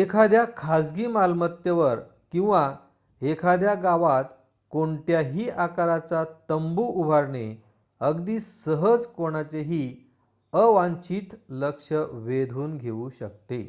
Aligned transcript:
एखाद्या 0.00 0.44
खाजगी 0.56 1.06
मालमत्तेवर 1.06 2.00
किंवा 2.32 2.76
एखाद्या 3.22 3.74
गावात 3.74 4.24
कोणत्याही 4.72 5.48
आकाराचा 5.48 6.24
तंबू 6.50 6.82
उभारणे 6.82 7.46
अगदी 8.00 8.38
सहज 8.40 9.06
कोणाचेही 9.06 9.82
अवांछित 10.52 11.34
लक्ष 11.48 11.92
वेधून 12.12 12.76
घेऊ 12.76 13.08
शकते 13.10 13.62